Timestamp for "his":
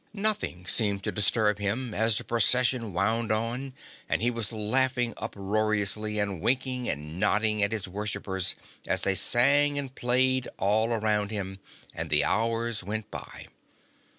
7.71-7.87